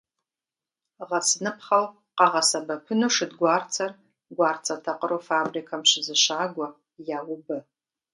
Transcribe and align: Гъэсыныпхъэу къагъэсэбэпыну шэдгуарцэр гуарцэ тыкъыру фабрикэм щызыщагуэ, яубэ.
Гъэсыныпхъэу 1.07 1.85
къагъэсэбэпыну 2.17 3.13
шэдгуарцэр 3.15 3.91
гуарцэ 4.35 4.75
тыкъыру 4.83 5.19
фабрикэм 5.29 5.81
щызыщагуэ, 5.89 6.67
яубэ. 7.17 7.57